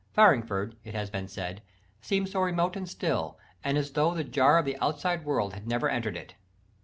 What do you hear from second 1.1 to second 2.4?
been said, "seemed so